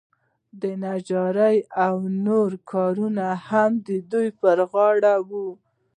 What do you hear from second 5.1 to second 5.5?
وو.